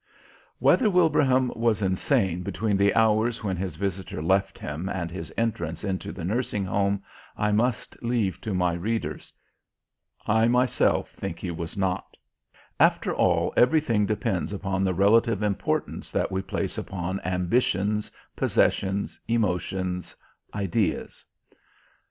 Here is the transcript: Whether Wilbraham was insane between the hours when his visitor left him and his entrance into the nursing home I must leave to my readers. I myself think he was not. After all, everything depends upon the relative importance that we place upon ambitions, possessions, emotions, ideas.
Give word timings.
Whether 0.57 0.89
Wilbraham 0.89 1.49
was 1.55 1.83
insane 1.83 2.41
between 2.41 2.75
the 2.75 2.95
hours 2.95 3.43
when 3.43 3.55
his 3.55 3.75
visitor 3.75 4.19
left 4.19 4.57
him 4.57 4.89
and 4.89 5.11
his 5.11 5.31
entrance 5.37 5.83
into 5.83 6.11
the 6.11 6.25
nursing 6.25 6.65
home 6.65 7.03
I 7.37 7.51
must 7.51 8.01
leave 8.01 8.41
to 8.41 8.55
my 8.55 8.73
readers. 8.73 9.31
I 10.25 10.47
myself 10.47 11.11
think 11.11 11.37
he 11.37 11.51
was 11.51 11.77
not. 11.77 12.17
After 12.79 13.13
all, 13.13 13.53
everything 13.55 14.07
depends 14.07 14.51
upon 14.53 14.83
the 14.83 14.95
relative 14.95 15.43
importance 15.43 16.09
that 16.09 16.31
we 16.31 16.41
place 16.41 16.79
upon 16.79 17.19
ambitions, 17.21 18.09
possessions, 18.35 19.19
emotions, 19.27 20.15
ideas. 20.51 21.23